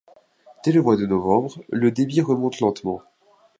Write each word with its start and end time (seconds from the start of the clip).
Dès 0.65 0.71
le 0.71 0.81
mois 0.81 0.95
de 0.97 1.05
novembre, 1.05 1.63
le 1.69 1.91
débit 1.91 2.21
remonte 2.21 2.59
lentement. 2.59 3.03